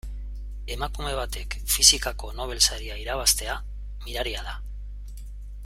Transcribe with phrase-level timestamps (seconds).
[0.75, 3.59] Emakume batek fisikako Nobel saria irabaztea
[4.07, 4.57] miraria da.